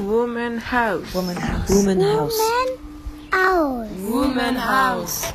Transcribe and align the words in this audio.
Woman 0.00 0.58
House. 0.58 1.12
Woman 1.12 1.36
House. 1.36 1.70
Woman 1.70 2.00
House. 2.00 2.40
House. 3.32 3.88
Woman 4.08 4.56
House. 4.56 5.32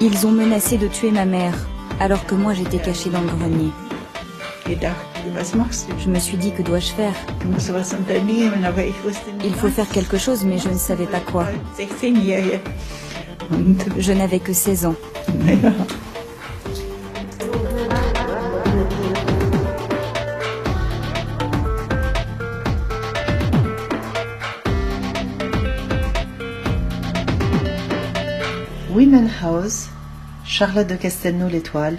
Ils 0.00 0.26
ont 0.26 0.32
menacé 0.32 0.76
de 0.76 0.88
tuer 0.88 1.10
ma 1.12 1.24
mère, 1.24 1.54
alors 2.00 2.26
que 2.26 2.34
moi 2.34 2.52
j'étais 2.52 2.78
cachée 2.78 3.10
dans 3.10 3.20
le 3.20 3.28
grenier. 3.28 3.70
Je 5.98 6.08
me 6.08 6.18
suis 6.18 6.36
dit, 6.36 6.52
que 6.52 6.62
dois-je 6.62 6.92
faire? 6.92 7.14
Il 9.44 9.54
faut 9.54 9.68
faire 9.68 9.88
quelque 9.88 10.18
chose, 10.18 10.44
mais 10.44 10.58
je 10.58 10.68
ne 10.68 10.78
savais 10.78 11.06
pas 11.06 11.20
quoi. 11.20 11.46
16-Jährige. 11.78 12.60
Und 13.50 13.76
Je 13.98 14.12
n'avais 14.12 14.38
que 14.38 14.52
16 14.52 14.86
ans. 14.86 14.94
Women 28.94 29.30
House, 29.42 29.88
Charlotte 30.44 30.86
de 30.86 30.96
Castelnau-l'Étoile, 30.96 31.98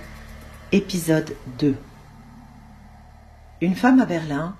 épisode 0.72 1.36
2. 1.60 1.76
Une 3.62 3.76
femme 3.76 4.00
à 4.00 4.08
Berlin, 4.08 4.58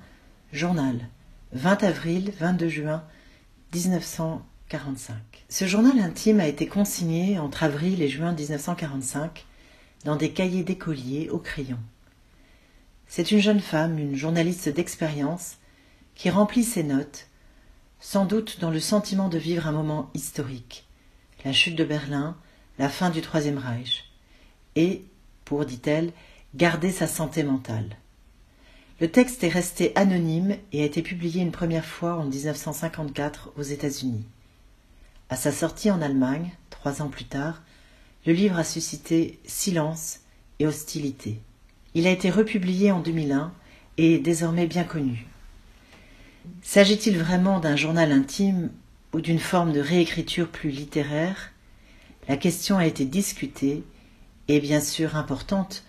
journal, 0.54 1.10
20 1.54 1.82
avril, 1.82 2.34
22 2.40 2.70
juin 2.70 3.04
1945. 3.74 5.18
Ce 5.50 5.66
journal 5.66 5.98
intime 5.98 6.40
a 6.40 6.48
été 6.48 6.68
consigné 6.68 7.40
entre 7.40 7.64
avril 7.64 8.04
et 8.04 8.10
juin 8.10 8.32
1945 8.32 9.48
dans 10.06 10.16
des 10.16 10.30
cahiers 10.30 10.64
d'écoliers 10.64 11.32
au 11.32 11.40
crayon. 11.40 11.80
C'est 13.08 13.32
une 13.32 13.40
jeune 13.42 13.60
femme, 13.60 13.98
une 13.98 14.16
journaliste 14.16 14.70
d'expérience, 14.70 15.58
qui 16.14 16.30
remplit 16.30 16.64
ses 16.64 16.84
notes, 16.84 17.26
sans 18.00 18.26
doute 18.26 18.60
dans 18.60 18.70
le 18.70 18.80
sentiment 18.80 19.30
de 19.30 19.40
vivre 19.40 19.66
un 19.66 19.72
moment 19.72 20.12
historique 20.14 20.86
la 21.44 21.54
chute 21.54 21.76
de 21.76 21.84
Berlin, 21.84 22.38
la 22.78 22.88
fin 22.88 23.10
du 23.10 23.22
Troisième 23.22 23.58
Reich, 23.58 24.12
et, 24.76 25.04
pour, 25.44 25.66
dit-elle, 25.66 26.12
garder 26.54 26.92
sa 26.92 27.08
santé 27.08 27.42
mentale. 27.42 27.98
Le 29.02 29.10
texte 29.10 29.44
est 29.44 29.50
resté 29.50 29.94
anonyme 29.96 30.58
et 30.72 30.84
a 30.84 30.86
été 30.86 31.02
publié 31.02 31.42
une 31.42 31.52
première 31.52 31.86
fois 31.86 32.18
en 32.18 32.26
1954 32.26 33.52
aux 33.58 33.64
États-Unis. 33.64 34.24
À 35.28 35.36
sa 35.36 35.52
sortie 35.52 35.90
en 35.90 36.04
Allemagne, 36.04 36.52
trois 36.70 37.02
ans 37.02 37.08
plus 37.08 37.26
tard, 37.26 37.64
le 38.28 38.34
livre 38.34 38.60
a 38.60 38.64
suscité 38.64 39.40
silence 39.44 40.20
et 40.60 40.68
hostilité. 40.68 41.40
Il 41.96 42.06
a 42.06 42.12
été 42.12 42.30
republié 42.30 42.92
en 42.92 43.00
2001 43.00 43.52
et 43.98 44.14
est 44.14 44.20
désormais 44.20 44.68
bien 44.68 44.84
connu. 44.84 45.26
S'agit-il 46.62 47.18
vraiment 47.18 47.60
d'un 47.60 47.76
journal 47.76 48.12
intime 48.12 48.70
ou 49.14 49.20
d'une 49.20 49.40
forme 49.40 49.74
de 49.74 49.80
réécriture 49.80 50.48
plus 50.48 50.70
littéraire, 50.70 51.54
la 52.30 52.38
question 52.38 52.78
a 52.78 52.86
été 52.86 53.06
discutée 53.06 53.84
et 54.48 54.60
bien 54.60 54.80
sûr 54.80 55.16
importante 55.16 55.86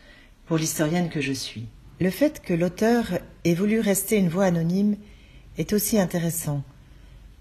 pour 0.47 0.57
l'historienne 0.57 1.11
que 1.11 1.21
je 1.21 1.35
suis. 1.35 1.67
Le 2.03 2.11
fait 2.11 2.43
que 2.43 2.53
l'auteur 2.53 3.21
ait 3.45 3.55
voulu 3.55 3.79
rester 3.79 4.17
une 4.17 4.29
voix 4.29 4.47
anonyme 4.47 4.97
est 5.57 5.73
aussi 5.73 6.01
intéressant, 6.01 6.65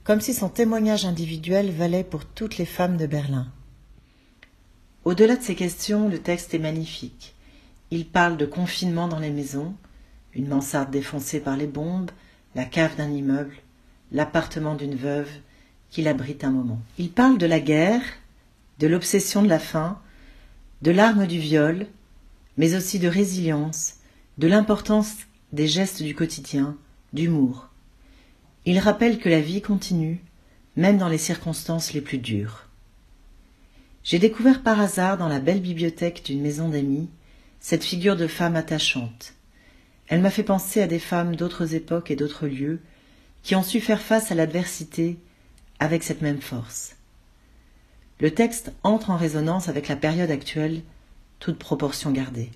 comme 0.03 0.22
si 0.22 0.36
son 0.36 0.50
témoignage 0.50 1.03
individuel 1.03 1.72
valait 1.72 2.03
pour 2.03 2.25
toutes 2.25 2.59
les 2.59 2.68
femmes 2.68 2.96
de 2.96 3.08
Berlin. 3.08 3.47
Au-delà 5.03 5.35
de 5.35 5.41
ces 5.41 5.56
questions, 5.56 6.08
le 6.08 6.19
texte 6.19 6.53
est 6.53 6.59
magnifique. 6.59 7.34
Il 7.90 8.06
parle 8.06 8.38
de 8.38 8.46
confinement 8.46 9.08
dans 9.08 9.18
les 9.18 9.31
maisons, 9.31 9.74
une 10.35 10.47
mansarde 10.47 10.91
défoncée 10.91 11.40
par 11.40 11.58
les 11.58 11.66
bombes, 11.66 12.12
la 12.53 12.66
cave 12.66 12.96
d'un 12.97 13.09
immeuble, 13.09 13.56
l'appartement 14.12 14.75
d'une 14.75 14.94
veuve, 14.94 15.31
qu'il 15.90 16.08
abrite 16.08 16.44
un 16.44 16.52
moment. 16.52 16.80
Il 17.00 17.09
parle 17.09 17.40
de 17.40 17.47
la 17.47 17.59
guerre, 17.59 18.03
de 18.78 18.85
l'obsession 18.85 19.41
de 19.41 19.50
la 19.50 19.58
faim, 19.58 20.00
de 20.84 20.91
l'arme 20.91 21.25
du 21.25 21.40
viol, 21.40 21.88
mais 22.58 22.75
aussi 22.75 23.00
de 23.00 23.08
résilience, 23.08 23.96
de 24.38 24.47
l'importance 24.47 25.16
des 25.52 25.68
gestes 25.68 26.02
du 26.02 26.16
quotidien, 26.16 26.78
d'humour. 27.14 27.69
Il 28.66 28.80
rappelle 28.80 29.19
que 29.19 29.30
la 29.30 29.42
vie 29.42 29.62
continue, 29.62 30.24
même 30.75 30.97
dans 30.97 31.09
les 31.09 31.18
circonstances 31.18 31.94
les 31.94 32.02
plus 32.02 32.18
dures. 32.18 32.68
J'ai 34.03 34.20
découvert 34.20 34.64
par 34.64 34.80
hasard 34.80 35.18
dans 35.18 35.28
la 35.28 35.40
belle 35.40 35.62
bibliothèque 35.62 36.24
d'une 36.25 36.41
maison 36.41 36.70
d'amis 36.70 37.09
cette 37.59 37.84
figure 37.84 38.16
de 38.16 38.28
femme 38.28 38.56
attachante. 38.56 39.34
Elle 40.08 40.22
m'a 40.22 40.31
fait 40.31 40.44
penser 40.44 40.81
à 40.81 40.88
des 40.88 41.00
femmes 41.00 41.36
d'autres 41.36 41.75
époques 41.75 42.09
et 42.09 42.16
d'autres 42.16 42.47
lieux 42.47 42.81
qui 43.44 43.56
ont 43.56 43.64
su 43.64 43.80
faire 43.80 44.02
face 44.02 44.31
à 44.31 44.36
l'adversité 44.36 45.18
avec 45.80 46.03
cette 46.03 46.22
même 46.22 46.41
force. 46.41 46.96
Le 48.20 48.31
texte 48.31 48.72
entre 48.84 49.09
en 49.09 49.18
résonance 49.18 49.68
avec 49.68 49.88
la 49.88 49.96
période 49.96 50.31
actuelle, 50.31 50.84
toute 51.40 51.58
proportion 51.58 52.12
gardée. 52.12 52.52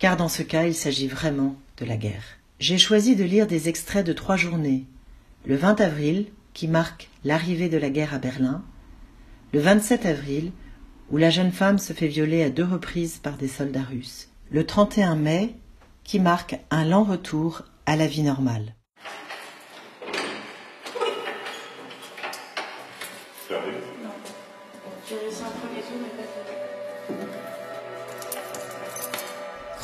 Car 0.00 0.16
dans 0.16 0.30
ce 0.30 0.42
cas, 0.42 0.64
il 0.64 0.74
s'agit 0.74 1.08
vraiment 1.08 1.56
de 1.76 1.84
la 1.84 1.98
guerre. 1.98 2.24
J'ai 2.58 2.78
choisi 2.78 3.16
de 3.16 3.24
lire 3.24 3.46
des 3.46 3.68
extraits 3.68 4.04
de 4.04 4.14
trois 4.14 4.36
journées. 4.36 4.86
Le 5.44 5.56
20 5.56 5.78
avril, 5.82 6.26
qui 6.54 6.68
marque 6.68 7.10
l'arrivée 7.22 7.68
de 7.68 7.76
la 7.76 7.90
guerre 7.90 8.14
à 8.14 8.18
Berlin, 8.18 8.64
le 9.52 9.60
27 9.60 10.06
avril, 10.06 10.52
où 11.10 11.18
la 11.18 11.28
jeune 11.28 11.52
femme 11.52 11.78
se 11.78 11.92
fait 11.92 12.06
violer 12.06 12.42
à 12.42 12.48
deux 12.48 12.64
reprises 12.64 13.18
par 13.18 13.36
des 13.36 13.46
soldats 13.46 13.82
russes, 13.82 14.30
le 14.50 14.64
31 14.64 15.16
mai, 15.16 15.54
qui 16.02 16.18
marque 16.18 16.58
un 16.70 16.86
lent 16.86 17.04
retour 17.04 17.62
à 17.84 17.94
la 17.94 18.06
vie 18.06 18.22
normale. 18.22 18.74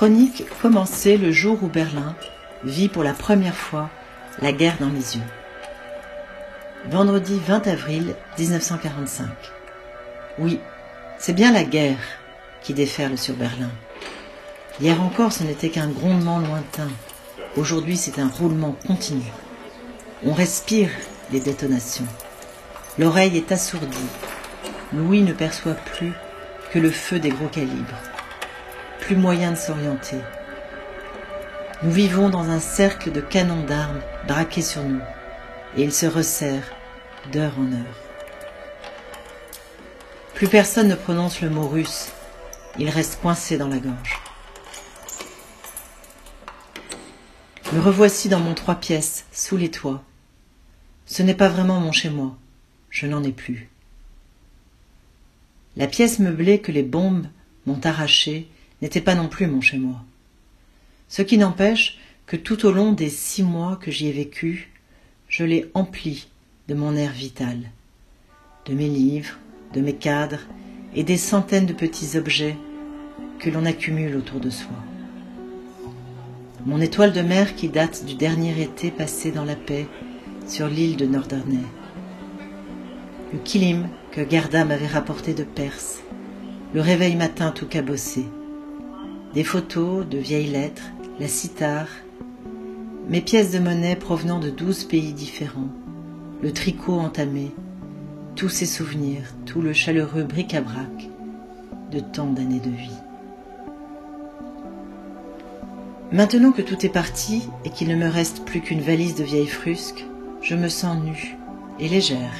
Chronique 0.06 0.44
commencée 0.62 1.16
le 1.16 1.32
jour 1.32 1.64
où 1.64 1.66
Berlin 1.66 2.14
vit 2.62 2.88
pour 2.88 3.02
la 3.02 3.12
première 3.12 3.56
fois 3.56 3.90
la 4.40 4.52
guerre 4.52 4.76
dans 4.78 4.88
les 4.88 5.16
yeux. 5.16 5.24
Vendredi 6.88 7.40
20 7.44 7.66
avril 7.66 8.14
1945. 8.38 9.26
Oui, 10.38 10.60
c'est 11.18 11.32
bien 11.32 11.50
la 11.50 11.64
guerre 11.64 11.98
qui 12.62 12.72
déferle 12.72 13.18
sur 13.18 13.34
Berlin. 13.34 13.72
Hier 14.80 15.02
encore, 15.02 15.32
ce 15.32 15.42
n'était 15.42 15.70
qu'un 15.70 15.88
grondement 15.88 16.38
lointain. 16.38 16.88
Aujourd'hui, 17.56 17.96
c'est 17.96 18.20
un 18.20 18.28
roulement 18.28 18.76
continu. 18.86 19.26
On 20.24 20.34
respire 20.34 20.90
les 21.32 21.40
détonations. 21.40 22.06
L'oreille 22.96 23.38
est 23.38 23.50
assourdie. 23.50 23.98
L'ouïe 24.92 25.22
ne 25.22 25.32
perçoit 25.32 25.74
plus 25.74 26.12
que 26.72 26.78
le 26.78 26.92
feu 26.92 27.18
des 27.18 27.30
gros 27.30 27.48
calibres. 27.48 28.15
Plus 29.00 29.16
moyen 29.16 29.52
de 29.52 29.56
s'orienter. 29.56 30.20
Nous 31.82 31.90
vivons 31.92 32.28
dans 32.28 32.48
un 32.50 32.58
cercle 32.58 33.12
de 33.12 33.20
canons 33.20 33.64
d'armes 33.64 34.00
braqués 34.26 34.62
sur 34.62 34.82
nous, 34.82 35.00
et 35.76 35.82
ils 35.82 35.92
se 35.92 36.06
resserrent 36.06 36.72
d'heure 37.32 37.52
en 37.58 37.72
heure. 37.72 37.96
Plus 40.34 40.48
personne 40.48 40.88
ne 40.88 40.94
prononce 40.94 41.40
le 41.40 41.50
mot 41.50 41.68
russe, 41.68 42.10
il 42.78 42.90
reste 42.90 43.20
coincé 43.20 43.58
dans 43.58 43.68
la 43.68 43.78
gorge. 43.78 44.20
Me 47.72 47.80
revoici 47.80 48.28
dans 48.28 48.40
mon 48.40 48.54
trois 48.54 48.76
pièces, 48.76 49.26
sous 49.32 49.56
les 49.56 49.70
toits. 49.70 50.02
Ce 51.04 51.22
n'est 51.22 51.34
pas 51.34 51.48
vraiment 51.48 51.80
mon 51.80 51.92
chez-moi, 51.92 52.36
je 52.90 53.06
n'en 53.06 53.22
ai 53.22 53.32
plus. 53.32 53.68
La 55.76 55.86
pièce 55.86 56.18
meublée 56.18 56.60
que 56.60 56.72
les 56.72 56.82
bombes 56.82 57.26
m'ont 57.66 57.80
arrachée 57.84 58.48
n'était 58.82 59.00
pas 59.00 59.14
non 59.14 59.28
plus 59.28 59.46
mon 59.46 59.60
chez-moi. 59.60 60.02
Ce 61.08 61.22
qui 61.22 61.38
n'empêche 61.38 61.98
que 62.26 62.36
tout 62.36 62.66
au 62.66 62.72
long 62.72 62.92
des 62.92 63.08
six 63.08 63.42
mois 63.42 63.76
que 63.76 63.90
j'y 63.90 64.08
ai 64.08 64.12
vécu, 64.12 64.70
je 65.28 65.44
l'ai 65.44 65.70
empli 65.74 66.28
de 66.68 66.74
mon 66.74 66.96
air 66.96 67.12
vital, 67.12 67.58
de 68.66 68.74
mes 68.74 68.88
livres, 68.88 69.38
de 69.72 69.80
mes 69.80 69.94
cadres 69.94 70.46
et 70.94 71.04
des 71.04 71.16
centaines 71.16 71.66
de 71.66 71.72
petits 71.72 72.16
objets 72.16 72.56
que 73.38 73.50
l'on 73.50 73.66
accumule 73.66 74.16
autour 74.16 74.40
de 74.40 74.50
soi. 74.50 74.74
Mon 76.64 76.80
étoile 76.80 77.12
de 77.12 77.20
mer 77.20 77.54
qui 77.54 77.68
date 77.68 78.04
du 78.04 78.14
dernier 78.14 78.60
été 78.60 78.90
passé 78.90 79.30
dans 79.30 79.44
la 79.44 79.54
paix 79.54 79.86
sur 80.48 80.66
l'île 80.66 80.96
de 80.96 81.06
Norderney. 81.06 81.64
Le 83.32 83.38
kilim 83.38 83.88
que 84.10 84.20
Garda 84.20 84.64
m'avait 84.64 84.86
rapporté 84.86 85.34
de 85.34 85.44
Perse, 85.44 86.00
le 86.74 86.80
réveil 86.80 87.14
matin 87.14 87.52
tout 87.52 87.66
cabossé, 87.66 88.24
des 89.36 89.44
photos, 89.44 90.06
de 90.06 90.16
vieilles 90.16 90.48
lettres, 90.48 90.90
la 91.20 91.28
cithare, 91.28 91.90
mes 93.10 93.20
pièces 93.20 93.50
de 93.50 93.58
monnaie 93.58 93.94
provenant 93.94 94.40
de 94.40 94.48
douze 94.48 94.84
pays 94.84 95.12
différents, 95.12 95.68
le 96.42 96.54
tricot 96.54 96.98
entamé, 96.98 97.52
tous 98.34 98.48
ces 98.48 98.64
souvenirs, 98.64 99.34
tout 99.44 99.60
le 99.60 99.74
chaleureux 99.74 100.22
bric-à-brac 100.22 101.10
de 101.92 102.00
tant 102.00 102.28
d'années 102.28 102.60
de 102.60 102.70
vie. 102.70 102.96
Maintenant 106.12 106.52
que 106.52 106.62
tout 106.62 106.86
est 106.86 106.88
parti 106.88 107.46
et 107.66 107.68
qu'il 107.68 107.88
ne 107.88 107.94
me 107.94 108.08
reste 108.08 108.42
plus 108.46 108.62
qu'une 108.62 108.80
valise 108.80 109.16
de 109.16 109.24
vieilles 109.24 109.48
frusques, 109.48 110.06
je 110.40 110.54
me 110.54 110.70
sens 110.70 110.96
nue 111.04 111.36
et 111.78 111.90
légère. 111.90 112.32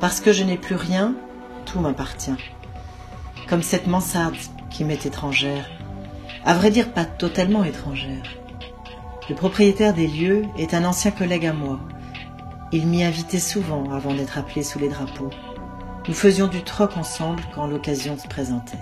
Parce 0.00 0.20
que 0.20 0.34
je 0.34 0.44
n'ai 0.44 0.58
plus 0.58 0.76
rien, 0.76 1.14
tout 1.64 1.80
m'appartient. 1.80 2.36
Comme 3.48 3.62
cette 3.62 3.86
mansarde 3.86 4.36
qui 4.68 4.84
m'est 4.84 5.06
étrangère. 5.06 5.77
À 6.48 6.54
vrai 6.54 6.70
dire, 6.70 6.94
pas 6.94 7.04
totalement 7.04 7.62
étrangère. 7.62 8.22
Le 9.28 9.34
propriétaire 9.34 9.92
des 9.92 10.06
lieux 10.06 10.46
est 10.56 10.72
un 10.72 10.86
ancien 10.86 11.10
collègue 11.10 11.44
à 11.44 11.52
moi. 11.52 11.78
Il 12.72 12.86
m'y 12.86 13.04
invitait 13.04 13.38
souvent 13.38 13.92
avant 13.92 14.14
d'être 14.14 14.38
appelé 14.38 14.62
sous 14.62 14.78
les 14.78 14.88
drapeaux. 14.88 15.28
Nous 16.08 16.14
faisions 16.14 16.46
du 16.46 16.62
troc 16.62 16.96
ensemble 16.96 17.42
quand 17.54 17.66
l'occasion 17.66 18.16
se 18.16 18.26
présentait. 18.26 18.78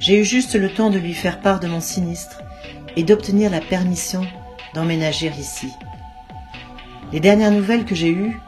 J'ai 0.00 0.18
eu 0.18 0.24
juste 0.24 0.54
le 0.54 0.70
temps 0.70 0.88
de 0.88 0.98
lui 0.98 1.12
faire 1.12 1.42
part 1.42 1.60
de 1.60 1.68
mon 1.68 1.80
sinistre 1.80 2.40
et 2.96 3.02
d'obtenir 3.02 3.50
la 3.50 3.60
permission 3.60 4.26
d'emménager 4.72 5.30
ici. 5.38 5.74
Les 7.12 7.20
dernières 7.20 7.52
nouvelles 7.52 7.84
que 7.84 7.94
j'ai 7.94 8.08
eues 8.08 8.40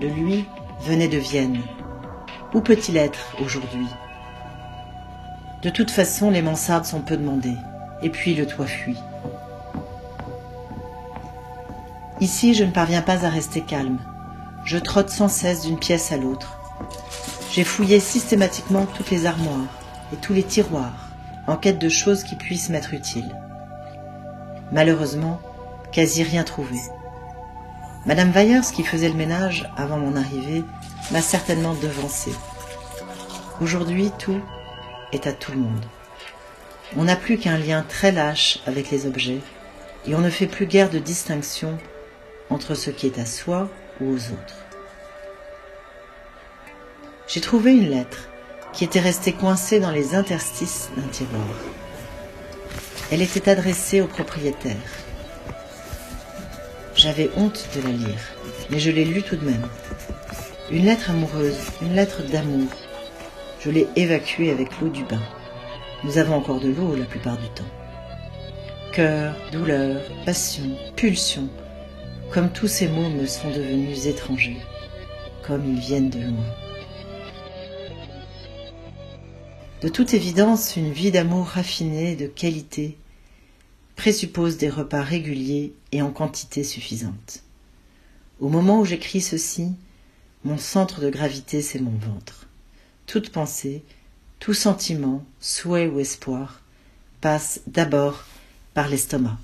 de 0.00 0.06
lui 0.06 0.44
venaient 0.82 1.08
de 1.08 1.18
Vienne. 1.18 1.58
Où 2.54 2.60
peut-il 2.60 2.96
être 2.96 3.34
aujourd'hui? 3.42 3.88
De 5.62 5.68
toute 5.68 5.90
façon, 5.90 6.30
les 6.30 6.40
mansardes 6.40 6.86
sont 6.86 7.02
peu 7.02 7.18
demandées, 7.18 7.56
et 8.02 8.08
puis 8.08 8.34
le 8.34 8.46
toit 8.46 8.66
fuit. 8.66 8.96
Ici, 12.20 12.54
je 12.54 12.64
ne 12.64 12.70
parviens 12.70 13.02
pas 13.02 13.26
à 13.26 13.28
rester 13.28 13.60
calme. 13.60 13.98
Je 14.64 14.78
trotte 14.78 15.10
sans 15.10 15.28
cesse 15.28 15.62
d'une 15.62 15.78
pièce 15.78 16.12
à 16.12 16.16
l'autre. 16.16 16.58
J'ai 17.52 17.64
fouillé 17.64 18.00
systématiquement 18.00 18.86
toutes 18.86 19.10
les 19.10 19.26
armoires 19.26 19.66
et 20.14 20.16
tous 20.16 20.32
les 20.32 20.42
tiroirs 20.44 21.10
en 21.46 21.56
quête 21.56 21.78
de 21.78 21.88
choses 21.88 22.24
qui 22.24 22.36
puissent 22.36 22.70
m'être 22.70 22.94
utiles. 22.94 23.34
Malheureusement, 24.72 25.40
quasi 25.92 26.22
rien 26.22 26.44
trouvé. 26.44 26.78
Madame 28.06 28.30
Weyers, 28.30 28.72
qui 28.72 28.82
faisait 28.82 29.08
le 29.08 29.14
ménage 29.14 29.68
avant 29.76 29.98
mon 29.98 30.16
arrivée, 30.16 30.64
m'a 31.10 31.20
certainement 31.20 31.74
devancé. 31.74 32.32
Aujourd'hui, 33.60 34.10
tout 34.18 34.40
est 35.12 35.26
à 35.26 35.32
tout 35.32 35.52
le 35.52 35.58
monde. 35.58 35.84
On 36.96 37.04
n'a 37.04 37.16
plus 37.16 37.38
qu'un 37.38 37.58
lien 37.58 37.84
très 37.88 38.12
lâche 38.12 38.58
avec 38.66 38.90
les 38.90 39.06
objets 39.06 39.40
et 40.06 40.14
on 40.14 40.20
ne 40.20 40.30
fait 40.30 40.46
plus 40.46 40.66
guère 40.66 40.90
de 40.90 40.98
distinction 40.98 41.78
entre 42.48 42.74
ce 42.74 42.90
qui 42.90 43.06
est 43.06 43.18
à 43.18 43.26
soi 43.26 43.68
ou 44.00 44.12
aux 44.12 44.32
autres. 44.32 44.66
J'ai 47.28 47.40
trouvé 47.40 47.72
une 47.72 47.90
lettre 47.90 48.28
qui 48.72 48.84
était 48.84 49.00
restée 49.00 49.32
coincée 49.32 49.78
dans 49.78 49.90
les 49.90 50.14
interstices 50.14 50.90
d'un 50.96 51.06
tiroir. 51.08 51.46
Elle 53.12 53.22
était 53.22 53.48
adressée 53.48 54.00
au 54.00 54.06
propriétaire. 54.06 54.76
J'avais 56.94 57.30
honte 57.36 57.68
de 57.74 57.82
la 57.82 57.92
lire, 57.92 58.20
mais 58.68 58.78
je 58.78 58.90
l'ai 58.90 59.04
lue 59.04 59.22
tout 59.22 59.36
de 59.36 59.44
même. 59.44 59.66
Une 60.70 60.86
lettre 60.86 61.10
amoureuse, 61.10 61.58
une 61.82 61.94
lettre 61.94 62.22
d'amour. 62.22 62.68
Je 63.62 63.68
l'ai 63.70 63.86
évacuée 63.94 64.50
avec 64.50 64.80
l'eau 64.80 64.88
du 64.88 65.04
bain. 65.04 65.20
Nous 66.02 66.16
avons 66.16 66.36
encore 66.36 66.60
de 66.60 66.70
l'eau 66.70 66.96
la 66.96 67.04
plupart 67.04 67.36
du 67.36 67.48
temps. 67.50 67.62
Cœur, 68.94 69.36
douleur, 69.52 70.00
passion, 70.24 70.64
pulsion, 70.96 71.46
comme 72.32 72.50
tous 72.50 72.68
ces 72.68 72.88
mots 72.88 73.10
me 73.10 73.26
sont 73.26 73.50
devenus 73.50 74.06
étrangers, 74.06 74.56
comme 75.46 75.74
ils 75.74 75.78
viennent 75.78 76.08
de 76.08 76.20
loin. 76.20 76.54
De 79.82 79.88
toute 79.88 80.14
évidence, 80.14 80.76
une 80.76 80.92
vie 80.92 81.10
d'amour 81.10 81.44
raffinée, 81.44 82.16
de 82.16 82.26
qualité, 82.26 82.96
présuppose 83.94 84.56
des 84.56 84.70
repas 84.70 85.02
réguliers 85.02 85.74
et 85.92 86.00
en 86.00 86.12
quantité 86.12 86.64
suffisante. 86.64 87.42
Au 88.40 88.48
moment 88.48 88.80
où 88.80 88.86
j'écris 88.86 89.20
ceci, 89.20 89.72
mon 90.44 90.56
centre 90.56 91.02
de 91.02 91.10
gravité, 91.10 91.60
c'est 91.60 91.80
mon 91.80 91.98
ventre. 91.98 92.46
Toute 93.10 93.30
pensée, 93.30 93.82
tout 94.38 94.54
sentiment, 94.54 95.24
souhait 95.40 95.88
ou 95.88 95.98
espoir 95.98 96.60
passe 97.20 97.60
d'abord 97.66 98.22
par 98.72 98.86
l'estomac. 98.86 99.36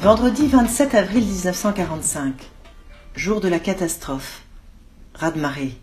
Vendredi 0.00 0.48
27 0.48 0.96
avril 0.96 1.24
1945, 1.24 2.34
jour 3.14 3.40
de 3.40 3.46
la 3.46 3.60
catastrophe. 3.60 4.42
Raz-de-marée. 5.14 5.76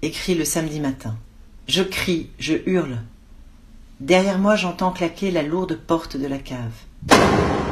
Écrit 0.00 0.34
le 0.34 0.46
samedi 0.46 0.80
matin. 0.80 1.18
Je 1.68 1.82
crie, 1.82 2.30
je 2.38 2.54
hurle. 2.64 2.96
Derrière 4.00 4.38
moi, 4.38 4.56
j'entends 4.56 4.90
claquer 4.90 5.30
la 5.30 5.42
lourde 5.42 5.74
porte 5.74 6.18
de 6.18 6.26
la 6.26 6.36
cave. 6.36 6.58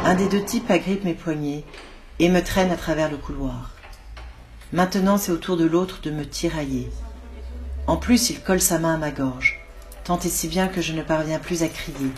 Un 0.06 0.14
des 0.14 0.26
deux 0.26 0.42
types 0.42 0.70
agrippe 0.70 1.04
mes 1.04 1.12
poignets 1.12 1.64
et 2.18 2.30
me 2.30 2.42
traîne 2.42 2.70
à 2.70 2.76
travers 2.76 3.10
le 3.10 3.18
couloir. 3.18 3.72
Maintenant, 4.72 5.18
c'est 5.18 5.32
au 5.32 5.36
tour 5.36 5.58
de 5.58 5.66
l'autre 5.66 6.00
de 6.02 6.10
me 6.10 6.24
tirailler. 6.24 6.90
En 7.86 7.98
plus, 7.98 8.30
il 8.30 8.40
colle 8.40 8.62
sa 8.62 8.78
main 8.78 8.94
à 8.94 8.98
ma 8.98 9.10
gorge, 9.10 9.60
tant 10.04 10.18
et 10.18 10.30
si 10.30 10.48
bien 10.48 10.68
que 10.68 10.80
je 10.80 10.94
ne 10.94 11.02
parviens 11.02 11.38
plus 11.38 11.62
à 11.62 11.68
crier, 11.68 12.10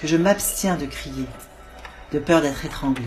que 0.00 0.08
je 0.08 0.16
m'abstiens 0.16 0.76
de 0.76 0.86
crier 0.86 1.26
de 2.12 2.18
peur 2.18 2.42
d'être 2.42 2.64
étranglé. 2.64 3.04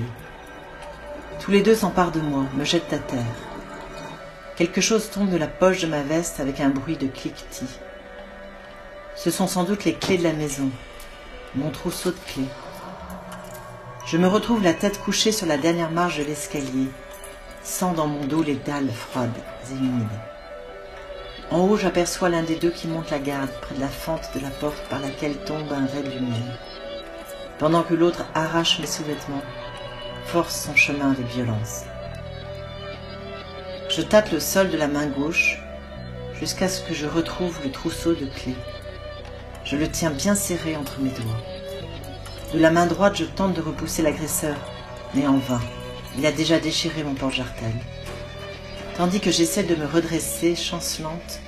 Tous 1.42 1.52
les 1.52 1.62
deux 1.62 1.76
s'emparent 1.76 2.12
de 2.12 2.22
moi, 2.22 2.46
me 2.56 2.64
jettent 2.64 2.94
à 2.94 3.00
terre. 3.00 3.26
Quelque 4.56 4.82
chose 4.82 5.10
tombe 5.10 5.30
de 5.30 5.38
la 5.38 5.48
poche 5.48 5.82
de 5.82 5.88
ma 5.88 6.04
veste 6.04 6.40
avec 6.40 6.60
un 6.60 6.70
bruit 6.70 6.98
de 6.98 7.08
cliquetis. 7.08 7.80
Ce 9.22 9.32
sont 9.32 9.48
sans 9.48 9.66
doute 9.66 9.84
les 9.84 9.96
clés 9.96 10.18
de 10.18 10.24
la 10.24 10.32
maison, 10.32 10.70
mon 11.54 11.72
trousseau 11.72 12.12
de 12.12 12.18
clés. 12.26 12.48
Je 14.06 14.18
me 14.18 14.28
retrouve 14.28 14.64
la 14.64 14.74
tête 14.74 15.02
couchée 15.02 15.34
sur 15.34 15.46
la 15.46 15.58
dernière 15.58 15.92
marche 15.92 16.20
de 16.20 16.24
l'escalier, 16.24 16.88
sans 17.62 17.92
dans 17.92 18.08
mon 18.08 18.26
dos 18.26 18.44
les 18.44 18.56
dalles 18.56 18.90
froides 18.92 19.30
et 19.70 19.76
humides. 19.76 20.08
En 21.52 21.60
haut, 21.68 21.76
j'aperçois 21.76 22.30
l'un 22.30 22.44
des 22.44 22.56
deux 22.56 22.72
qui 22.72 22.88
monte 22.88 23.12
la 23.12 23.20
garde 23.20 23.52
près 23.62 23.76
de 23.76 23.82
la 23.82 23.90
fente 23.90 24.30
de 24.34 24.40
la 24.40 24.52
porte 24.52 24.88
par 24.90 25.02
laquelle 25.02 25.36
tombe 25.44 25.70
un 25.74 25.86
ray 25.86 26.04
de 26.04 26.12
lumière 26.12 26.58
pendant 27.60 27.84
que 27.84 27.94
l'autre 27.94 28.26
arrache 28.34 28.80
mes 28.80 28.88
sous-vêtements, 28.88 29.44
force 30.28 30.66
son 30.66 30.76
chemin 30.76 31.12
avec 31.12 31.28
violence. 31.28 31.84
Je 33.90 34.02
tape 34.02 34.32
le 34.32 34.40
sol 34.40 34.70
de 34.70 34.78
la 34.78 34.88
main 34.88 35.08
gauche 35.08 35.62
jusqu'à 36.40 36.70
ce 36.70 36.82
que 36.82 36.94
je 36.94 37.06
retrouve 37.06 37.60
le 37.66 37.72
trousseau 37.72 38.14
de 38.14 38.26
clés. 38.26 38.56
Je 39.70 39.76
le 39.76 39.88
tiens 39.88 40.10
bien 40.10 40.34
serré 40.34 40.76
entre 40.76 41.00
mes 41.00 41.12
doigts. 41.12 41.44
De 42.54 42.60
la 42.60 42.72
main 42.72 42.88
droite, 42.88 43.18
je 43.18 43.26
tente 43.26 43.54
de 43.54 43.62
repousser 43.62 44.02
l'agresseur, 44.02 44.56
mais 45.14 45.28
en 45.28 45.38
vain. 45.38 45.62
Il 46.18 46.26
a 46.26 46.32
déjà 46.32 46.60
déchiré 46.60 47.04
mon 47.04 47.14
porte-jartel. 47.14 47.74
Tandis 48.98 49.20
que 49.20 49.30
j'essaie 49.30 49.62
de 49.62 49.76
me 49.76 49.86
redresser, 49.86 50.56
chancelante, 50.56 51.40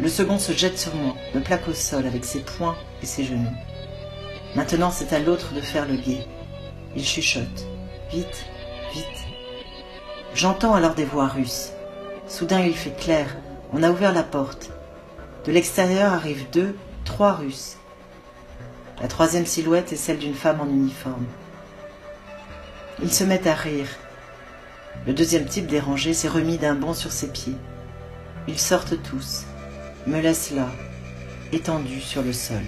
le 0.00 0.08
second 0.08 0.40
se 0.40 0.50
jette 0.50 0.80
sur 0.80 0.96
moi, 0.96 1.14
me 1.32 1.40
plaque 1.40 1.68
au 1.68 1.72
sol 1.72 2.06
avec 2.06 2.24
ses 2.24 2.40
poings 2.40 2.76
et 3.04 3.06
ses 3.06 3.22
genoux. 3.22 3.54
Maintenant, 4.56 4.90
c'est 4.90 5.12
à 5.12 5.20
l'autre 5.20 5.54
de 5.54 5.60
faire 5.60 5.86
le 5.86 5.94
guet. 5.94 6.26
Il 6.96 7.06
chuchote. 7.06 7.66
Vite, 8.10 8.46
vite. 8.92 9.04
J'entends 10.34 10.74
alors 10.74 10.96
des 10.96 11.04
voix 11.04 11.28
russes. 11.28 11.70
Soudain, 12.26 12.62
il 12.62 12.74
fait 12.74 12.98
clair. 12.98 13.36
On 13.72 13.84
a 13.84 13.90
ouvert 13.90 14.12
la 14.12 14.24
porte. 14.24 14.70
De 15.46 15.52
l'extérieur 15.52 16.12
arrivent 16.12 16.50
deux, 16.50 16.74
trois 17.10 17.32
Russes. 17.32 17.76
La 19.02 19.08
troisième 19.08 19.44
silhouette 19.44 19.92
est 19.92 19.96
celle 19.96 20.20
d'une 20.20 20.34
femme 20.34 20.60
en 20.60 20.68
uniforme. 20.68 21.26
Ils 23.02 23.12
se 23.12 23.24
mettent 23.24 23.48
à 23.48 23.54
rire. 23.54 23.88
Le 25.08 25.12
deuxième 25.12 25.46
type 25.46 25.66
dérangé 25.66 26.14
s'est 26.14 26.28
remis 26.28 26.56
d'un 26.56 26.76
bond 26.76 26.94
sur 26.94 27.10
ses 27.10 27.26
pieds. 27.26 27.56
Ils 28.46 28.60
sortent 28.60 29.02
tous, 29.02 29.42
me 30.06 30.20
laissent 30.20 30.52
là, 30.52 30.68
étendu 31.50 32.00
sur 32.00 32.22
le 32.22 32.32
sol. 32.32 32.62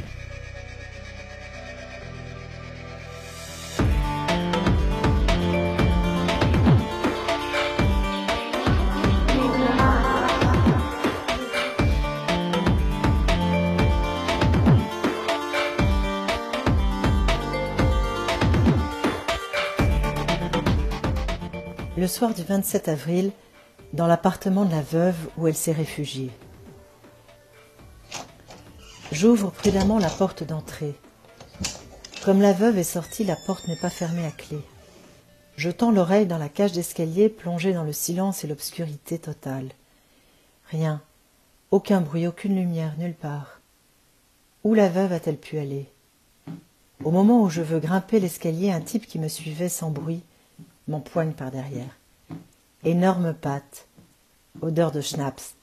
Le 22.03 22.09
soir 22.09 22.35
du 22.35 22.43
27 22.43 22.89
avril, 22.89 23.31
dans 23.93 24.09
l'appartement 24.09 24.65
de 24.65 24.73
la 24.73 24.83
veuve 24.83 25.15
où 25.37 25.47
elle 25.47 25.55
s'est 25.55 25.71
réfugiée. 25.71 26.33
J'ouvre 29.13 29.53
prudemment 29.53 30.01
la 30.01 30.11
porte 30.11 30.43
d'entrée. 30.43 30.97
Comme 32.25 32.41
la 32.41 32.53
veuve 32.53 32.77
est 32.77 32.83
sortie, 32.83 33.23
la 33.23 33.37
porte 33.37 33.69
n'est 33.69 33.77
pas 33.77 33.89
fermée 33.89 34.27
à 34.27 34.33
clé. 34.33 34.59
Je 35.55 35.71
tends 35.71 35.93
l'oreille 35.93 36.27
dans 36.27 36.39
la 36.39 36.49
cage 36.49 36.73
d'escalier 36.73 37.29
plongée 37.29 37.73
dans 37.73 37.85
le 37.85 37.93
silence 37.93 38.43
et 38.43 38.49
l'obscurité 38.49 39.21
totale. 39.21 39.69
Rien, 40.73 41.01
aucun 41.71 42.01
bruit, 42.01 42.27
aucune 42.27 42.57
lumière, 42.57 42.97
nulle 42.99 43.15
part. 43.15 43.61
Où 44.65 44.75
la 44.75 44.89
veuve 44.89 45.13
a-t-elle 45.13 45.39
pu 45.39 45.57
aller? 45.57 45.87
Au 47.05 47.13
moment 47.13 47.43
où 47.43 47.49
je 47.49 47.63
veux 47.63 47.79
grimper 47.79 48.19
l'escalier, 48.19 48.73
un 48.73 48.81
type 48.81 49.07
qui 49.07 49.21
me 49.21 49.29
suivait 49.29 49.69
sans 49.69 49.93
bruit 49.93 50.25
m'empoigne 50.89 51.33
par 51.33 51.51
derrière. 51.51 51.97
Énorme 52.85 53.35
patte, 53.35 53.87
odeur 54.61 54.93
de 54.93 55.01
schnapps. 55.01 55.55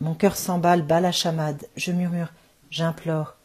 Mon 0.00 0.14
cœur 0.14 0.36
s'emballe, 0.36 0.82
bat 0.82 1.00
la 1.00 1.12
chamade. 1.12 1.66
Je 1.76 1.92
murmure, 1.92 2.32
j'implore. 2.70 3.36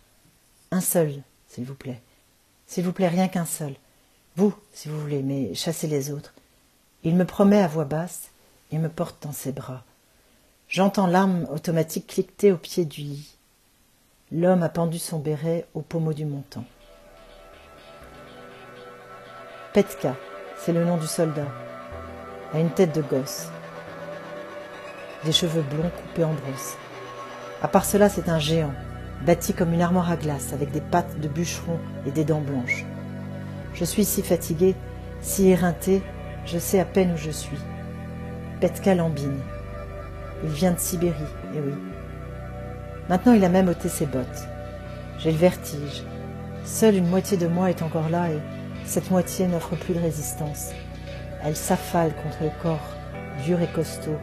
Un 0.72 0.82
seul, 0.82 1.22
s'il 1.48 1.66
vous 1.66 1.76
plaît. 1.76 2.02
S'il 2.68 2.86
vous 2.86 2.94
plaît, 2.94 3.08
rien 3.08 3.28
qu'un 3.28 3.46
seul. 3.46 3.76
Vous, 4.36 4.54
si 4.74 4.90
vous 4.90 5.00
voulez, 5.00 5.24
mais 5.24 5.54
chassez 5.56 5.88
les 5.88 6.12
autres. 6.12 6.34
Il 7.04 7.16
me 7.16 7.26
promet 7.26 7.62
à 7.62 7.68
voix 7.68 7.86
basse 7.86 8.30
et 8.72 8.78
me 8.78 8.90
porte 8.90 9.24
dans 9.24 9.32
ses 9.32 9.52
bras. 9.52 9.84
J'entends 10.68 11.08
l'arme 11.08 11.48
automatique 11.52 12.08
cliqueter 12.08 12.52
au 12.52 12.58
pied 12.58 12.86
du 12.86 13.02
lit. 13.02 13.36
L'homme 14.32 14.62
a 14.62 14.70
pendu 14.70 15.00
son 15.00 15.18
béret 15.18 15.66
au 15.74 15.82
pommeau 15.82 16.14
du 16.14 16.26
montant. 16.26 16.66
Petka, 19.74 20.16
c'est 20.60 20.74
le 20.74 20.84
nom 20.84 20.98
du 20.98 21.08
soldat, 21.08 21.48
a 22.54 22.60
une 22.60 22.70
tête 22.70 22.94
de 22.94 23.02
gosse, 23.02 23.50
des 25.24 25.32
cheveux 25.32 25.62
blonds 25.62 25.90
coupés 25.90 26.26
en 26.26 26.34
brosse. 26.34 26.78
À 27.62 27.70
part 27.70 27.86
cela, 27.86 28.10
c'est 28.10 28.28
un 28.28 28.40
géant, 28.40 28.74
bâti 29.26 29.54
comme 29.54 29.74
une 29.74 29.82
armoire 29.82 30.12
à 30.12 30.18
glace, 30.18 30.52
avec 30.52 30.72
des 30.72 30.82
pattes 30.82 31.20
de 31.20 31.30
bûcheron 31.30 31.80
et 32.06 32.12
des 32.12 32.26
dents 32.26 32.42
blanches. 32.42 32.86
Je 33.74 33.86
suis 33.86 34.04
si 34.04 34.22
fatigué, 34.22 34.76
si 35.22 35.50
éreinté, 35.50 36.02
je 36.46 36.58
sais 36.58 36.80
à 36.80 36.86
peine 36.86 37.14
où 37.14 37.18
je 37.18 37.32
suis. 37.32 37.60
Petka 38.60 38.96
lambine. 38.96 39.40
Il 40.44 40.50
vient 40.50 40.72
de 40.72 40.80
Sibérie, 40.80 41.16
eh 41.56 41.60
oui. 41.60 41.74
Maintenant, 43.08 43.34
il 43.34 43.46
a 43.46 43.50
même 43.50 43.70
ôté 43.70 43.88
ses 43.88 44.06
bottes. 44.06 44.48
J'ai 45.20 45.32
le 45.32 45.38
vertige. 45.38 46.04
Seule 46.66 46.96
une 46.96 47.08
moitié 47.08 47.38
de 47.38 47.48
moi 47.48 47.70
est 47.70 47.82
encore 47.82 48.10
là 48.10 48.30
et 48.30 48.40
cette 48.90 49.12
moitié 49.12 49.46
n'offre 49.46 49.76
plus 49.76 49.94
de 49.94 50.00
résistance. 50.00 50.72
Elle 51.44 51.56
s'affale 51.56 52.12
contre 52.24 52.42
le 52.42 52.50
corps 52.64 52.96
dur 53.46 53.62
et 53.62 53.68
costaud 53.68 54.18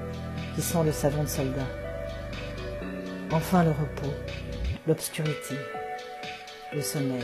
qui 0.56 0.60
sent 0.60 0.82
le 0.84 0.90
savon 0.90 1.22
de 1.22 1.28
soldat. 1.28 1.68
Enfin 3.30 3.62
le 3.62 3.70
repos, 3.70 4.12
l'obscurité, 4.88 5.54
le 6.74 6.82
sommeil. 6.82 7.22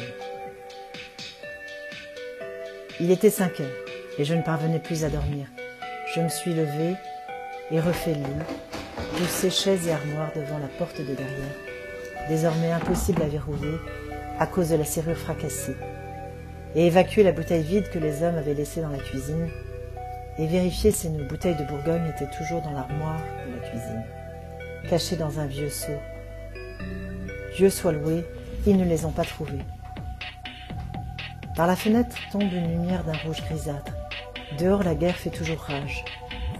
Il 3.00 3.10
était 3.10 3.28
cinq 3.28 3.58
heures 3.58 3.84
et 4.18 4.24
je 4.24 4.34
ne 4.34 4.42
parvenais 4.42 4.78
plus 4.78 5.04
à 5.04 5.10
dormir. 5.10 5.48
Je 6.14 6.20
me 6.20 6.28
suis 6.28 6.54
levée 6.54 6.94
et 7.72 7.80
refait 7.80 8.14
le 8.14 8.20
lit, 8.20 9.18
poussé 9.18 9.50
chaises 9.50 9.88
et 9.88 9.92
armoires 9.92 10.30
devant 10.36 10.58
la 10.58 10.68
porte 10.78 11.00
de 11.00 11.12
derrière, 11.12 11.56
désormais 12.28 12.70
impossible 12.70 13.20
à 13.20 13.26
verrouiller 13.26 13.78
à 14.38 14.46
cause 14.46 14.68
de 14.68 14.76
la 14.76 14.84
serrure 14.84 15.16
fracassée, 15.16 15.74
et 16.74 16.86
évacuer 16.86 17.22
la 17.22 17.32
bouteille 17.32 17.62
vide 17.62 17.88
que 17.90 17.98
les 17.98 18.22
hommes 18.22 18.36
avaient 18.36 18.54
laissée 18.54 18.80
dans 18.80 18.88
la 18.88 18.98
cuisine, 18.98 19.48
et 20.38 20.46
vérifier 20.46 20.90
si 20.90 21.08
une 21.08 21.26
bouteille 21.26 21.56
de 21.56 21.64
Bourgogne 21.64 22.10
était 22.14 22.30
toujours 22.36 22.62
dans 22.62 22.72
l'armoire 22.72 23.20
de 23.46 23.52
la 23.52 23.68
cuisine, 23.68 24.04
cachée 24.88 25.16
dans 25.16 25.38
un 25.38 25.46
vieux 25.46 25.68
seau. 25.68 25.92
Dieu 27.56 27.68
soit 27.68 27.92
loué, 27.92 28.24
ils 28.66 28.76
ne 28.76 28.84
les 28.84 29.04
ont 29.04 29.10
pas 29.10 29.24
trouvés. 29.24 29.60
Par 31.54 31.66
la 31.66 31.76
fenêtre 31.76 32.16
tombe 32.30 32.50
une 32.50 32.70
lumière 32.70 33.04
d'un 33.04 33.16
rouge 33.24 33.42
grisâtre. 33.42 33.92
Dehors, 34.58 34.82
la 34.82 34.94
guerre 34.94 35.16
fait 35.16 35.30
toujours 35.30 35.60
rage. 35.60 36.02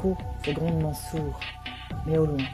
Coups 0.01 0.23
et 0.47 0.53
grondements 0.53 0.93
sourds, 0.93 1.41
mais 2.07 2.19
au 2.19 2.27
loin. 2.27 2.45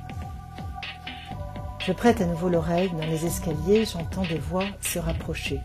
Je 1.85 1.93
prête 1.93 2.21
à 2.21 2.27
nouveau 2.27 2.49
l'oreille. 2.49 2.91
Dans 2.91 3.07
les 3.07 3.27
escaliers, 3.27 3.87
j'entends 3.87 4.23
des 4.23 4.39
voix 4.39 4.67
se 4.83 4.99
rapprocher. 4.99 5.61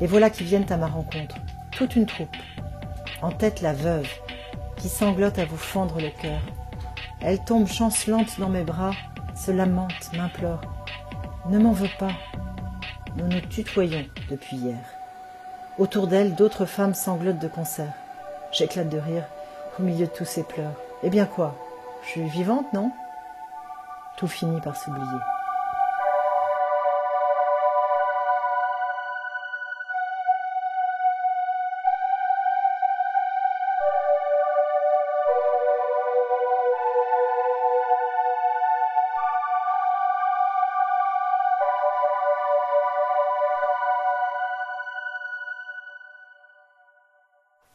Et 0.00 0.06
voilà 0.06 0.30
qui 0.30 0.44
viennent 0.44 0.70
à 0.72 0.76
ma 0.76 0.86
rencontre. 0.86 1.36
Toute 1.70 1.96
une 1.96 2.06
troupe. 2.06 2.36
En 3.22 3.30
tête, 3.30 3.62
la 3.62 3.72
veuve, 3.72 4.08
qui 4.76 4.88
sanglote 4.88 5.38
à 5.38 5.44
vous 5.44 5.56
fendre 5.56 6.00
le 6.00 6.10
cœur. 6.10 6.40
Elle 7.20 7.42
tombe 7.42 7.66
chancelante 7.66 8.38
dans 8.38 8.48
mes 8.48 8.64
bras, 8.64 8.92
se 9.34 9.50
lamente, 9.50 10.12
m'implore. 10.14 10.60
Ne 11.48 11.58
m'en 11.58 11.72
veux 11.72 11.88
pas. 11.98 12.12
Nous 13.16 13.26
nous 13.28 13.40
tutoyons 13.40 14.04
depuis 14.30 14.56
hier. 14.56 14.78
Autour 15.78 16.06
d'elle, 16.06 16.34
d'autres 16.34 16.66
femmes 16.66 16.94
sanglotent 16.94 17.38
de 17.38 17.48
concert. 17.48 17.92
J'éclate 18.52 18.88
de 18.88 18.98
rire 18.98 19.24
au 19.78 19.82
milieu 19.82 20.06
de 20.06 20.12
tous 20.12 20.24
ces 20.24 20.42
pleurs. 20.42 20.74
Eh 21.02 21.10
bien 21.10 21.26
quoi? 21.26 21.56
Je 22.04 22.10
suis 22.10 22.28
vivante, 22.28 22.72
non? 22.72 22.92
Tout 24.16 24.28
finit 24.28 24.60
par 24.60 24.76
s'oublier. 24.76 25.18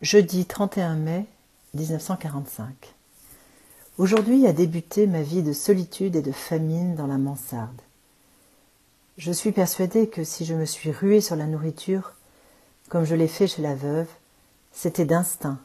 Jeudi 0.01 0.45
31 0.45 0.95
mai 0.95 1.25
1945. 1.73 2.95
Aujourd'hui 3.97 4.47
a 4.47 4.53
débuté 4.53 5.07
ma 5.07 5.21
vie 5.21 5.43
de 5.43 5.51
solitude 5.51 6.15
et 6.15 6.21
de 6.21 6.31
famine 6.31 6.95
dans 6.95 7.05
la 7.05 7.17
mansarde. 7.17 7.81
Je 9.17 9.33
suis 9.33 9.51
persuadée 9.51 10.07
que 10.07 10.23
si 10.23 10.45
je 10.45 10.53
me 10.53 10.63
suis 10.63 10.91
ruée 10.91 11.19
sur 11.19 11.35
la 11.35 11.47
nourriture, 11.47 12.13
comme 12.87 13.03
je 13.03 13.13
l'ai 13.13 13.27
fait 13.27 13.47
chez 13.47 13.61
la 13.61 13.75
veuve, 13.75 14.07
c'était 14.71 15.03
d'instinct, 15.03 15.59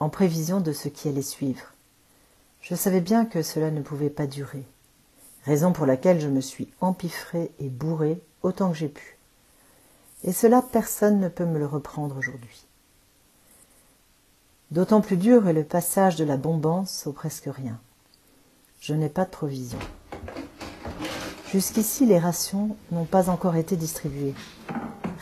en 0.00 0.10
prévision 0.10 0.60
de 0.60 0.72
ce 0.74 0.88
qui 0.88 1.08
allait 1.08 1.22
suivre. 1.22 1.72
Je 2.60 2.74
savais 2.74 3.00
bien 3.00 3.24
que 3.24 3.40
cela 3.40 3.70
ne 3.70 3.80
pouvait 3.80 4.10
pas 4.10 4.26
durer, 4.26 4.66
raison 5.46 5.72
pour 5.72 5.86
laquelle 5.86 6.20
je 6.20 6.28
me 6.28 6.42
suis 6.42 6.68
empiffrée 6.82 7.50
et 7.58 7.70
bourrée 7.70 8.20
autant 8.42 8.72
que 8.72 8.76
j'ai 8.76 8.90
pu. 8.90 9.16
Et 10.24 10.34
cela 10.34 10.60
personne 10.60 11.20
ne 11.20 11.30
peut 11.30 11.46
me 11.46 11.58
le 11.58 11.66
reprendre 11.66 12.18
aujourd'hui. 12.18 12.66
D'autant 14.72 15.00
plus 15.00 15.16
dur 15.16 15.46
est 15.46 15.52
le 15.52 15.62
passage 15.62 16.16
de 16.16 16.24
la 16.24 16.36
bombance 16.36 17.06
au 17.06 17.12
presque 17.12 17.48
rien. 17.48 17.78
Je 18.80 18.94
n'ai 18.94 19.08
pas 19.08 19.24
de 19.24 19.30
provisions. 19.30 19.78
Jusqu'ici, 21.52 22.04
les 22.04 22.18
rations 22.18 22.76
n'ont 22.90 23.04
pas 23.04 23.30
encore 23.30 23.54
été 23.54 23.76
distribuées. 23.76 24.34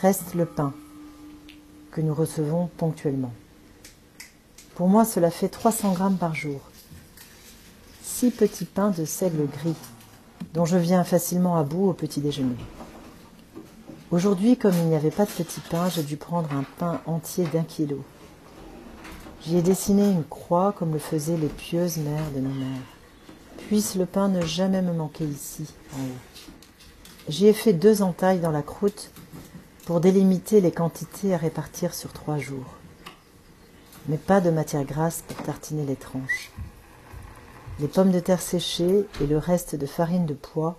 Reste 0.00 0.34
le 0.34 0.46
pain, 0.46 0.72
que 1.90 2.00
nous 2.00 2.14
recevons 2.14 2.70
ponctuellement. 2.78 3.32
Pour 4.76 4.88
moi, 4.88 5.04
cela 5.04 5.30
fait 5.30 5.50
300 5.50 5.92
grammes 5.92 6.16
par 6.16 6.34
jour. 6.34 6.60
Six 8.02 8.30
petits 8.30 8.64
pains 8.64 8.90
de 8.90 9.04
seigle 9.04 9.46
gris, 9.46 9.76
dont 10.54 10.64
je 10.64 10.78
viens 10.78 11.04
facilement 11.04 11.58
à 11.58 11.64
bout 11.64 11.90
au 11.90 11.92
petit 11.92 12.22
déjeuner. 12.22 12.56
Aujourd'hui, 14.10 14.56
comme 14.56 14.74
il 14.74 14.86
n'y 14.86 14.96
avait 14.96 15.10
pas 15.10 15.26
de 15.26 15.30
petits 15.30 15.60
pains, 15.60 15.90
j'ai 15.90 16.02
dû 16.02 16.16
prendre 16.16 16.50
un 16.54 16.64
pain 16.78 17.02
entier 17.04 17.44
d'un 17.52 17.62
kilo. 17.62 18.02
J'y 19.46 19.58
ai 19.58 19.62
dessiné 19.62 20.10
une 20.10 20.24
croix 20.24 20.72
comme 20.72 20.94
le 20.94 20.98
faisaient 20.98 21.36
les 21.36 21.48
pieuses 21.48 21.98
mères 21.98 22.30
de 22.34 22.40
nos 22.40 22.54
mères. 22.54 22.80
Puisse 23.66 23.94
le 23.94 24.06
pain 24.06 24.28
ne 24.28 24.40
jamais 24.40 24.80
me 24.80 24.94
manquer 24.94 25.26
ici, 25.26 25.66
en 25.92 26.00
haut. 26.00 27.28
J'y 27.28 27.48
ai 27.48 27.52
fait 27.52 27.74
deux 27.74 28.00
entailles 28.00 28.40
dans 28.40 28.50
la 28.50 28.62
croûte 28.62 29.10
pour 29.84 30.00
délimiter 30.00 30.62
les 30.62 30.72
quantités 30.72 31.34
à 31.34 31.36
répartir 31.36 31.92
sur 31.92 32.10
trois 32.10 32.38
jours. 32.38 32.74
Mais 34.08 34.16
pas 34.16 34.40
de 34.40 34.48
matière 34.48 34.84
grasse 34.84 35.22
pour 35.28 35.36
tartiner 35.42 35.84
les 35.84 35.96
tranches. 35.96 36.50
Les 37.80 37.88
pommes 37.88 38.12
de 38.12 38.20
terre 38.20 38.40
séchées 38.40 39.04
et 39.20 39.26
le 39.26 39.36
reste 39.36 39.76
de 39.76 39.86
farine 39.86 40.24
de 40.24 40.34
pois 40.34 40.78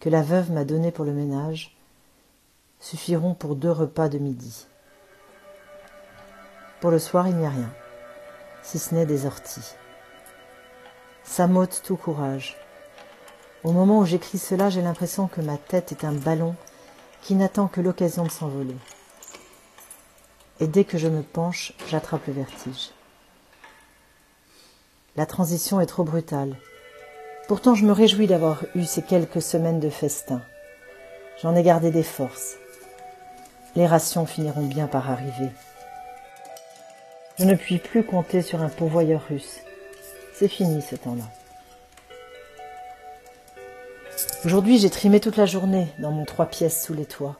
que 0.00 0.10
la 0.10 0.20
veuve 0.20 0.52
m'a 0.52 0.66
donné 0.66 0.90
pour 0.90 1.06
le 1.06 1.14
ménage 1.14 1.78
suffiront 2.78 3.32
pour 3.32 3.56
deux 3.56 3.70
repas 3.70 4.10
de 4.10 4.18
midi. 4.18 4.66
Pour 6.82 6.90
le 6.90 6.98
soir, 6.98 7.26
il 7.26 7.36
n'y 7.36 7.46
a 7.46 7.50
rien 7.50 7.72
si 8.62 8.78
ce 8.78 8.94
n'est 8.94 9.06
des 9.06 9.26
orties. 9.26 9.74
Ça 11.24 11.46
m'ôte 11.46 11.82
tout 11.84 11.96
courage. 11.96 12.56
Au 13.64 13.72
moment 13.72 14.00
où 14.00 14.06
j'écris 14.06 14.38
cela, 14.38 14.70
j'ai 14.70 14.82
l'impression 14.82 15.28
que 15.28 15.40
ma 15.40 15.56
tête 15.56 15.92
est 15.92 16.04
un 16.04 16.12
ballon 16.12 16.56
qui 17.22 17.34
n'attend 17.34 17.68
que 17.68 17.80
l'occasion 17.80 18.24
de 18.24 18.30
s'envoler. 18.30 18.76
Et 20.60 20.66
dès 20.66 20.84
que 20.84 20.98
je 20.98 21.08
me 21.08 21.22
penche, 21.22 21.72
j'attrape 21.88 22.26
le 22.26 22.32
vertige. 22.32 22.90
La 25.16 25.26
transition 25.26 25.80
est 25.80 25.86
trop 25.86 26.04
brutale. 26.04 26.56
Pourtant, 27.48 27.74
je 27.74 27.84
me 27.84 27.92
réjouis 27.92 28.26
d'avoir 28.26 28.64
eu 28.74 28.84
ces 28.84 29.02
quelques 29.02 29.42
semaines 29.42 29.80
de 29.80 29.90
festin. 29.90 30.40
J'en 31.42 31.54
ai 31.54 31.62
gardé 31.62 31.90
des 31.90 32.02
forces. 32.02 32.56
Les 33.74 33.86
rations 33.86 34.26
finiront 34.26 34.66
bien 34.66 34.86
par 34.86 35.10
arriver. 35.10 35.50
Je 37.42 37.48
ne 37.48 37.56
puis 37.56 37.78
plus 37.78 38.04
compter 38.04 38.40
sur 38.40 38.62
un 38.62 38.68
pourvoyeur 38.68 39.20
russe. 39.28 39.62
C'est 40.32 40.46
fini 40.46 40.80
ce 40.80 40.94
temps-là. 40.94 41.24
Aujourd'hui, 44.44 44.78
j'ai 44.78 44.90
trimé 44.90 45.18
toute 45.18 45.36
la 45.36 45.46
journée 45.46 45.88
dans 45.98 46.12
mon 46.12 46.24
trois 46.24 46.46
pièces 46.46 46.84
sous 46.84 46.94
les 46.94 47.04
toits. 47.04 47.34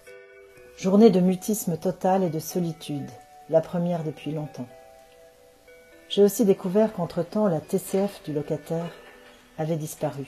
Journée 0.77 1.11
de 1.11 1.21
mutisme 1.21 1.77
total 1.77 2.25
et 2.25 2.31
de 2.31 2.41
solitude, 2.41 3.09
la 3.49 3.61
première 3.61 4.03
depuis 4.03 4.33
longtemps. 4.33 4.67
J'ai 6.09 6.25
aussi 6.25 6.45
découvert 6.45 6.93
qu'entre-temps, 6.93 7.47
la 7.47 7.61
TCF 7.61 8.25
du 8.25 8.33
locataire 8.33 8.91
avait 9.57 9.77
disparu. 9.77 10.27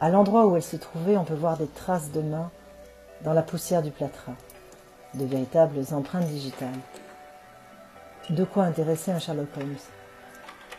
À 0.00 0.08
l'endroit 0.08 0.46
où 0.46 0.56
elle 0.56 0.62
se 0.62 0.76
trouvait, 0.76 1.18
on 1.18 1.24
peut 1.24 1.34
voir 1.34 1.58
des 1.58 1.68
traces 1.68 2.10
de 2.10 2.22
mains 2.22 2.50
dans 3.22 3.34
la 3.34 3.42
poussière 3.42 3.82
du 3.82 3.90
plâtras, 3.90 4.32
de 5.12 5.26
véritables 5.26 5.84
empreintes 5.92 6.28
digitales. 6.28 6.70
De 8.28 8.44
quoi 8.44 8.64
intéresser 8.64 9.10
un 9.10 9.18
Sherlock 9.18 9.48
Holmes. 9.56 9.76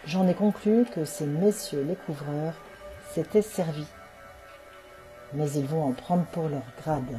J'en 0.06 0.28
ai 0.28 0.34
conclu 0.34 0.86
que 0.86 1.04
ces 1.04 1.26
messieurs 1.26 1.84
les 1.84 1.96
couvreurs 1.96 2.54
s'étaient 3.14 3.42
servis. 3.42 3.88
Mais 5.34 5.52
ils 5.52 5.66
vont 5.66 5.84
en 5.84 5.92
prendre 5.92 6.26
pour 6.28 6.48
leur 6.48 6.64
grade. 6.82 7.18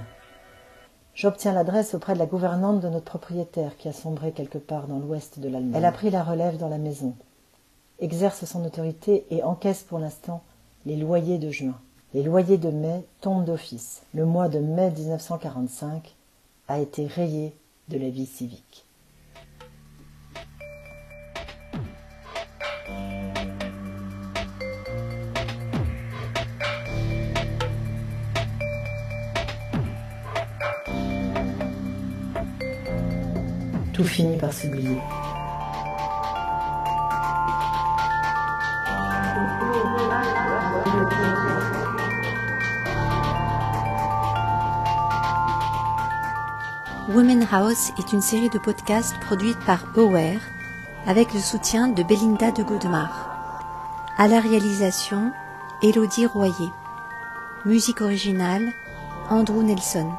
J'obtiens 1.14 1.52
l'adresse 1.52 1.94
auprès 1.94 2.14
de 2.14 2.18
la 2.18 2.26
gouvernante 2.26 2.80
de 2.80 2.88
notre 2.88 3.04
propriétaire 3.04 3.76
qui 3.76 3.88
a 3.88 3.92
sombré 3.92 4.32
quelque 4.32 4.58
part 4.58 4.86
dans 4.86 4.98
l'ouest 4.98 5.38
de 5.38 5.48
l'Allemagne. 5.48 5.74
Elle 5.76 5.84
a 5.84 5.92
pris 5.92 6.08
la 6.08 6.22
relève 6.22 6.56
dans 6.56 6.68
la 6.68 6.78
maison, 6.78 7.14
exerce 7.98 8.46
son 8.46 8.64
autorité 8.64 9.26
et 9.30 9.42
encaisse 9.42 9.82
pour 9.82 9.98
l'instant 9.98 10.42
les 10.86 10.96
loyers 10.96 11.38
de 11.38 11.50
juin. 11.50 11.78
Les 12.14 12.22
loyers 12.22 12.58
de 12.58 12.70
mai 12.70 13.04
tombent 13.20 13.44
d'office. 13.44 14.02
Le 14.14 14.24
mois 14.24 14.48
de 14.48 14.58
mai 14.58 14.90
1945 14.90 16.14
a 16.68 16.78
été 16.78 17.06
rayé 17.06 17.54
de 17.88 17.98
la 17.98 18.08
vie 18.08 18.26
civique. 18.26 18.86
Finit 34.04 34.36
par 34.36 34.52
s'oublier. 34.52 34.98
Women 47.08 47.46
House 47.52 47.92
est 47.98 48.12
une 48.12 48.22
série 48.22 48.48
de 48.50 48.58
podcasts 48.58 49.18
produite 49.20 49.58
par 49.66 49.84
Aware 49.96 50.40
avec 51.06 51.32
le 51.32 51.40
soutien 51.40 51.88
de 51.88 52.02
Belinda 52.02 52.50
de 52.50 52.62
Godemar. 52.62 53.68
À 54.18 54.28
la 54.28 54.40
réalisation, 54.40 55.32
Elodie 55.82 56.26
Royer. 56.26 56.70
Musique 57.64 58.00
originale, 58.00 58.72
Andrew 59.30 59.62
Nelson. 59.62 60.10